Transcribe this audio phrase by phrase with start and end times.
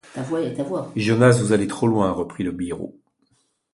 [0.95, 2.99] Jonas, vous allez trop loin, reprit le biró.